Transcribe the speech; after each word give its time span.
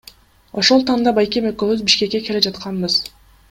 Ошол 0.61 0.81
таңда 0.87 1.13
байкем 1.19 1.49
экөөбүз 1.51 1.85
Бишкекке 1.91 2.23
келе 2.29 2.43
жатканбыз. 2.49 3.01